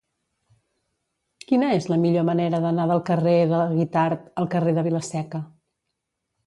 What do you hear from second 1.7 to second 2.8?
és la millor manera